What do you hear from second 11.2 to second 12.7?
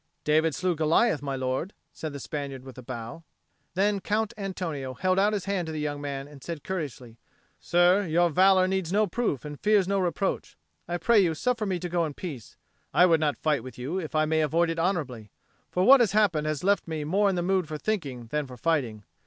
suffer me to go in peace.